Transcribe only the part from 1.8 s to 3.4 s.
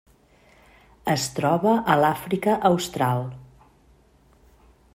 a l'Àfrica Austral.